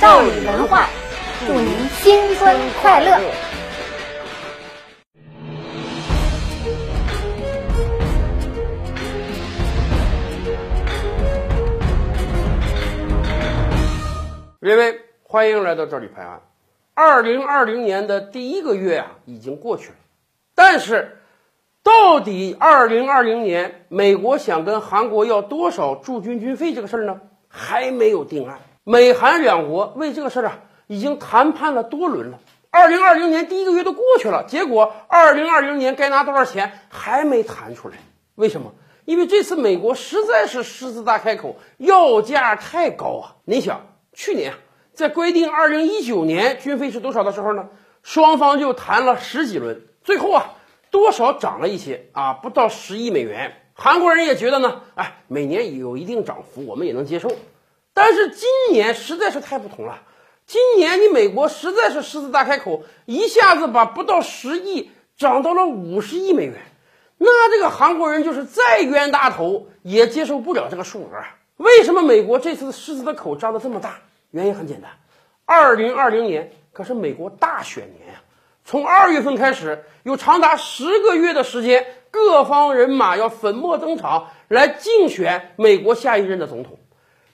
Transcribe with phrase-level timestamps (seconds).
[0.00, 0.88] 赵李文化，
[1.44, 3.18] 祝您新春快乐！
[14.60, 16.42] 各位，欢迎来到这里拍案。
[16.94, 19.96] 二零二零年的第一个月啊，已经过去了，
[20.54, 21.18] 但是，
[21.82, 28.60] 到底二零二零年美国想跟韩国要多少驻军军费这个事儿呢，还没有定案。
[28.88, 32.38] 美韩两国为这个事儿啊，已经谈判了多轮了。
[32.70, 37.96] 二零二零年第一个月都过去了，结果二零二零年该拿多少钱还没谈出来。
[38.34, 38.72] 为什么？
[39.04, 43.36] 因为这次美国实在是狮子大开口，要价太高啊！
[43.44, 43.82] 你想。
[44.14, 44.54] 去年
[44.94, 47.68] 在规定二零一九年军费是多少的时候呢，
[48.02, 50.54] 双方就谈了十几轮，最后啊
[50.90, 53.52] 多少涨了一些啊，不到十亿美元。
[53.74, 57.30] 韩国人也觉得呢，哎，每年有一定涨幅，我们也能接受。
[57.98, 59.98] 但是今年实在是太不同了，
[60.46, 66.54] 今年你美国实在是狮子大开口，一下子把不到十亿涨到了五十亿美元，
[67.18, 71.24] 那这个韩国人就是再冤大头也接受不了这个数额。
[71.56, 73.98] 为什么美国这次狮子的口张得这么大？
[74.30, 74.92] 原因很简单，
[75.44, 78.22] 二零二零年可是美国大选年呀！
[78.64, 86.78] 从二月份开始，有长达十个月的时间，各方人马要粉墨登场来竞选美国下一任的总统。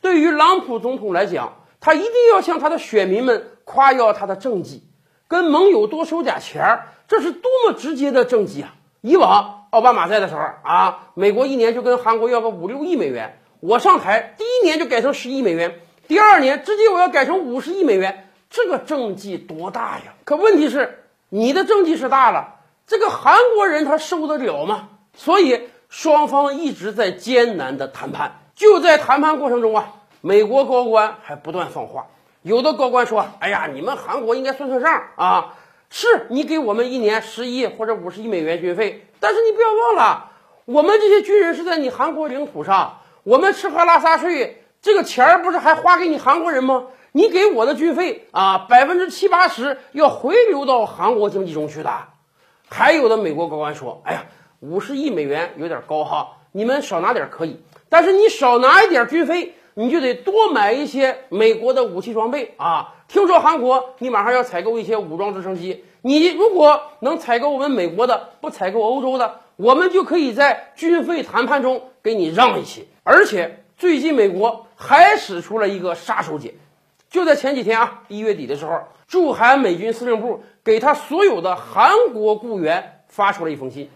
[0.00, 4.82] 对于朗普总统来讲，他一定要向他的选民们夸耀他的政绩，
[5.28, 8.74] 跟盟友多收点钱儿，这是多么直接的政绩啊！
[9.00, 15.80] 以往奥巴马在的时候啊，美国一年就跟韩国要个五六亿美元，我上台第一年就改成十亿美元。
[16.08, 20.14] 第二年直接我要改成五十亿美元，这个政绩多大呀？
[20.24, 24.88] 可问题是你的政绩是大了，这个韩国人他受得了吗？
[25.14, 28.40] 所以双方一直在艰难的谈判。
[28.60, 32.08] 就在谈判过程中啊，美国高官还不断放话，
[32.42, 35.54] 有的高官说：“哎呀，你们韩国应该算算账啊，
[35.88, 40.32] 是你给我们一年十亿或者五十亿美元军费，但是你不要忘了，
[40.66, 46.84] 我们这些军人是在你韩国领土上，我们吃喝拉撒睡。”这个钱儿不是还花给你韩国人吗？
[47.12, 51.90] 你给我的军费啊，百分之七八十要回流到韩国经济中去的。
[52.68, 54.26] 还有的美国高官说：“哎呀，
[54.60, 62.94] 五十亿美元有点高哈，你们少拿点可以，但是你少拿一点军费，你就得多买一些美国的武器装备啊。
[63.08, 76.52] 听说韩国你马上要采购一些武装直升机，你如果能采购我们美国的，不采购欧洲的，我们就可以在军费谈判中给你让一些，而且。”最近美国还使出了一个杀手锏，
[77.08, 83.88] 就在前几天啊，一月底的时候，驻韩美军司令部给他所有的韩国雇员发出了一封信，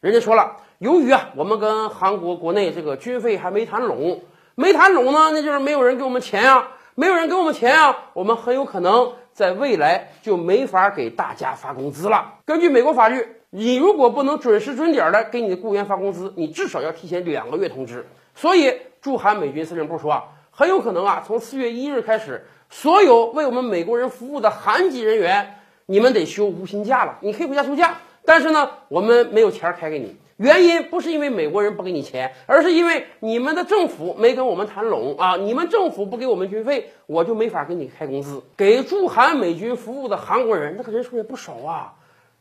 [0.00, 4.20] 人家说了，由于啊，我们跟韩国国内这个军费还没谈拢，
[4.56, 12.34] 没谈拢呢，那就是没有人给我们钱啊，没有人给我们钱啊，我们很有可能在未来就没法给大家发工资了。
[12.44, 18.04] 根据美国法律，你如果不能准时准点的给你的雇员发工资，你至少要提前两个月通知。
[18.34, 18.74] 所以。
[19.00, 25.56] 驻韩美军司令部说啊，很有可能啊，从四月一日开始，所有为我们美国人服务的韩籍人员，
[25.86, 27.18] 你们得休无薪假了。
[27.20, 30.16] 你可以回家休假，但是呢，我们没有钱开给你。
[30.42, 35.36] 原因不是因为美国人不给你钱，而是因为你们的政府没跟我们谈拢啊。
[35.36, 38.42] 你们政府不给我们军费，我就没法给你开工资。
[38.56, 41.92] 给驻韩美军服务的韩国人，那个人数也不少啊，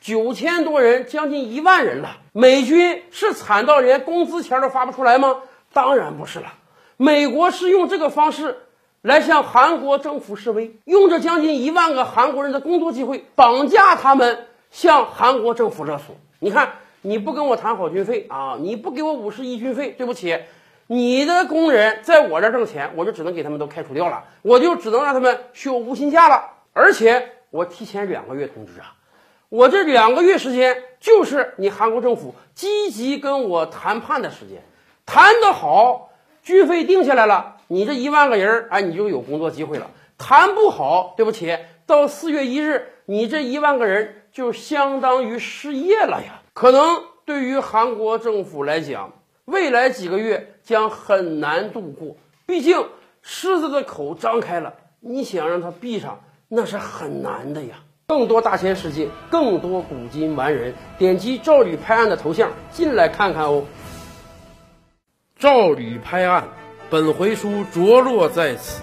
[0.00, 2.18] 九千多人，将近一万人了。
[2.32, 5.38] 美军是惨到连工资钱都发不出来吗？
[5.72, 6.52] 当然不是了，
[6.96, 8.58] 美国是用这个方式
[9.02, 16.14] 来向韩国政府示威，用着将近一万个韩国人的工作机会绑架他们，向韩国政府勒索。
[16.38, 16.74] 你看，
[17.08, 20.38] 你不跟我谈好军费啊，你不给我五十亿军费，对不起，
[20.88, 28.92] 你的工人在我这儿挣钱，我就只能给他们都开除掉了，我就只能让他们休无薪假了，而且我提前两个月通知啊，
[29.48, 34.62] 我这两个月时间就是你韩国政府积极跟我谈判的时间。
[35.06, 36.10] 谈得好，
[36.42, 39.90] 军费定下来了，你这一万个人儿，哎，你就有工作机会了。
[40.18, 41.56] 谈不好，对不起，
[41.86, 46.42] 到四月一日，你这一万个人就相当于失业了呀。
[46.58, 49.12] 可能对于韩国政府来讲，
[49.44, 52.16] 未来几个月将很难度过。
[52.46, 52.88] 毕竟
[53.22, 56.18] 狮子的口张开了，你想让它闭上，
[56.48, 57.76] 那是很难的呀。
[58.08, 63.64] 更多大千世界，更多古今完人，点击赵吕拍案的头像进来看看哦。
[65.38, 66.48] 赵吕拍案，
[66.90, 68.82] 本回书着落在此。